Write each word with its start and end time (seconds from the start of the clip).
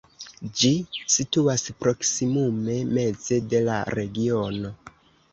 Ĝi 0.59 0.69
situas 1.15 1.65
proksimume 1.83 2.77
meze 2.95 3.37
de 3.51 3.61
la 3.67 3.75
regiono. 3.97 4.73